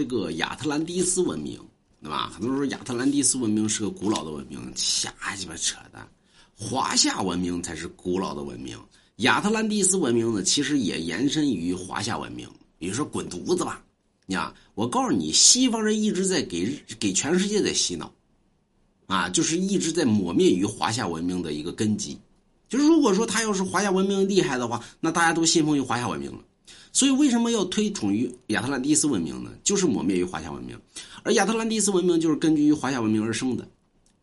[0.00, 1.60] 这个亚特兰蒂斯文明，
[2.02, 2.32] 对吧？
[2.34, 6.08] 很多人说亚特兰蒂斯文明是个古老的文明，瞎鸡巴扯淡。
[6.56, 8.78] 华夏文明才是古老的文明，
[9.16, 12.48] 亚特兰蒂斯文明呢，其实也延伸于华夏文明。
[12.78, 13.84] 比如说滚犊子吧，
[14.24, 18.10] 你看，我告诉你，西方人一直在给给全世界在洗脑，
[19.06, 22.18] 啊，就是一直在抹灭于华夏文明的一个根基。
[22.70, 26.38] 就是如果说他要是华夏文明厉害的话，那大家都信奉于华夏文明了。
[26.92, 29.50] 所以为什么要推崇于亚特兰蒂斯文明呢？
[29.62, 30.76] 就是抹灭于华夏文明，
[31.22, 33.68] 而亚特兰蒂斯文明就是根据于华夏文明而生的。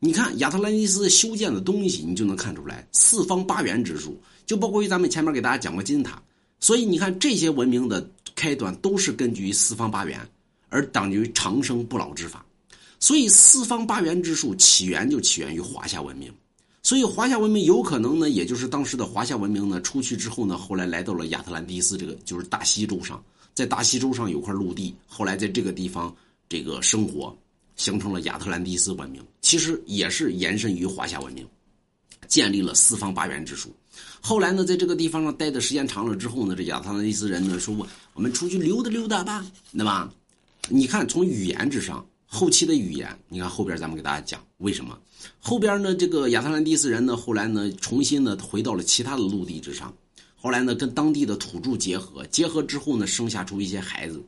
[0.00, 6.22] 你看亚特兰蒂斯修建的东西，你就能看出来四方八元之术，就包括于咱们前面给大家讲过金字塔。
[6.60, 10.20] 所以你看这些文明的开端都是根据于四方八元，
[10.68, 12.44] 而等于长生不老之法。
[12.98, 16.32] 所以四方八元之术起源就起源于华夏文明。
[16.84, 23.20] 所以华夏文明有可能呢，也就是当时的华夏文明呢出去之后呢，后来来到了亚特兰蒂斯这个就是大西洲上，
[23.54, 26.14] 在大西洲上有块陆地，后来在这个地方
[26.48, 27.36] 这个生活。
[27.76, 31.44] 形成了亚特兰蒂斯文明，其实也是延伸于华夏文明，
[32.28, 33.74] 建立了四方八元之术。
[34.20, 40.08] 后来呢，在这个地方上待的时间长了之后呢，这亚特兰蒂斯人呢说：“我我们出去溜达溜达吧，对吧？”
[40.70, 44.98] 你看，从语言之上，后期的语言，你看后边咱们给大家讲为什么
[45.38, 45.94] 后边呢？
[45.94, 49.94] 这个亚特兰蒂斯人呢，后来呢，重新呢回到了其他的陆地之上，
[50.34, 54.20] 后来呢，跟当地的土著结合，结合之后呢，生下出一些孩子，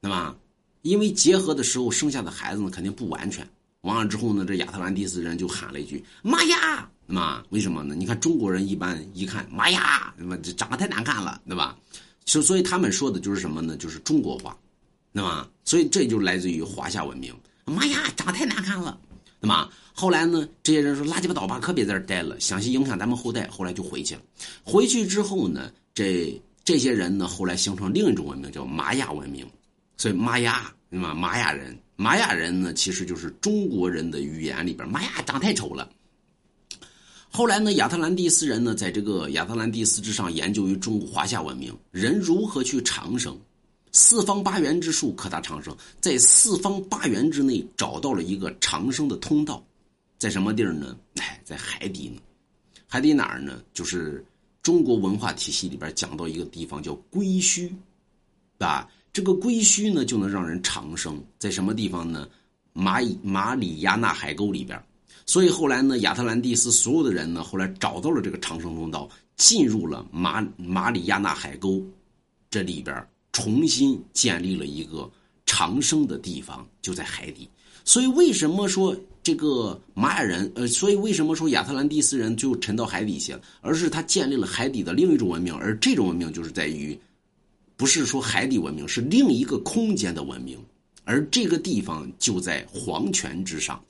[0.00, 0.36] 对吧？
[0.82, 3.46] 因为结合的时候生下的孩子呢，肯定不完全。
[3.82, 7.44] 完了之后呢，这亚特兰蒂斯人就喊了一句“妈呀”，对吧？
[7.50, 7.94] 为什么呢？
[7.94, 11.76] 你看中国人一般一看“妈呀”，那么这长得太难看了，对吧？
[12.24, 13.76] 所所以他们说的就是什么呢？
[13.76, 14.56] 就是中国话，
[15.12, 15.48] 对吧？
[15.64, 17.34] 所以这就来自于华夏文明。
[17.64, 18.98] 妈呀，长太难看了，
[19.40, 19.70] 对吧？
[19.92, 23.46] 后来呢，这些人说拉鸡巴倒吧，可别在这待了，想去影响咱们后代。
[23.48, 24.22] 后来就回去了。
[24.64, 29.46] 回去之后呢，这这些人呢，后来形成另一种文明，叫玛雅文明。
[29.96, 31.14] 所以玛雅，对吧？
[31.14, 35.88] 玛雅人，玛雅人呢，其实就是中国人的语言里边，玛雅长太丑了。
[37.30, 43.38] 后来呢，亚特兰蒂斯人呢，在这个亚特兰蒂斯之上研究于中国华夏文明，人如何去长生，
[43.92, 49.64] 四方八元之术可达长生，在四方八元之内找到了一个长生的通道，
[50.18, 50.96] 在什么地儿呢？
[51.16, 52.20] 哎，在海底呢。
[52.86, 53.62] 海底哪儿呢？
[53.72, 54.24] 就是
[54.62, 57.70] 中国文化体系里边讲到一个地方叫归墟，
[58.58, 58.88] 啊。
[59.12, 62.28] 这个归墟呢，就能让人长生，在什么地方呢？
[62.72, 64.80] 马马里亚纳海沟里边。
[65.26, 71.82] 所以后来呢，亚特兰蒂斯所有的人呢，后来找到了这个长生通道，进入了马马里亚纳海沟
[72.48, 75.10] 这里边，重新建立了一个
[75.46, 77.48] 长生的地方，就在海底。
[77.84, 80.50] 所以为什么说这个玛雅人？
[80.54, 83.40] 呃，所以为什么说亚特兰蒂斯人就沉到海底去了？
[83.60, 86.98] 而是他建立了海底的另一种文明，而这种文明就是在于。
[87.76, 90.62] 不是说海底文明，是另一个空间的文明，
[91.04, 93.82] 而这个地方就在黄泉之上。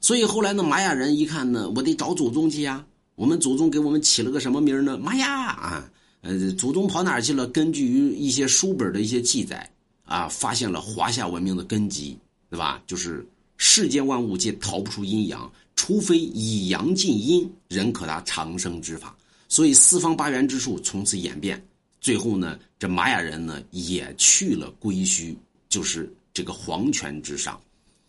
[0.00, 2.82] 所以后来呢，玛雅人一看呢，我得找祖宗去呀。
[3.14, 4.96] 我们祖宗给我们起了个什么名呢？
[4.96, 5.90] 玛雅啊，
[6.22, 7.46] 呃，祖宗跑哪儿去了？
[7.48, 9.68] 根据于一些书本的一些记载
[10.04, 12.16] 啊，发现了华夏文明的根基，
[12.48, 12.82] 对吧？
[12.86, 19.16] 就是世间万物皆逃不出阴阳，除非以阳尽阴，人可达长生之法。
[19.48, 21.62] 所以四方八元之术从此演变。
[22.00, 25.36] 最后呢，这玛雅人呢也去了归墟，
[25.68, 27.60] 就是这个黄泉之上。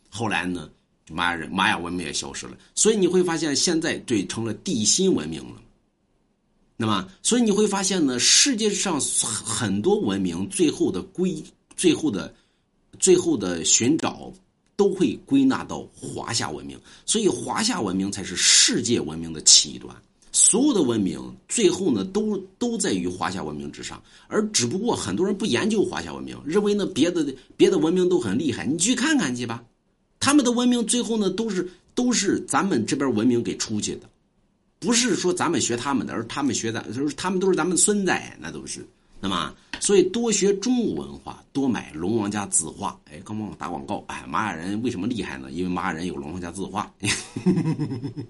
[0.09, 0.69] 后来呢，
[1.09, 2.55] 玛雅人玛雅文明也消失了。
[2.75, 5.61] 所以你会发现，现在对成了地心文明了。
[6.83, 11.41] 那么，所以你会发现呢，世界上很多文明最后的归，
[11.77, 12.35] 最后的，
[12.99, 14.29] 最后的寻找，
[14.75, 16.77] 都会归纳到华夏文明。
[17.05, 19.95] 所以，华夏文明才是世界文明的起端。
[20.33, 29.63] 所有的文明最后呢，都都在于华夏文明之上，而只不过很多人不研究华夏文明，认为呢别的别的文明都很厉害，你去看看去吧，
[30.19, 34.09] 他们的文明最后呢都是都是咱们这边文明给出去的，
[34.83, 38.85] 不是说咱们学他们的，而他们学咱，就是他们都是咱们孙子，那都是，
[39.19, 45.49] 那么所以多学中国文化，多买龙王家字画，哎，刚忘了打广告，哎，玛雅人为什么厉害呢？
[45.51, 46.91] 因为玛雅人有龙王家字画。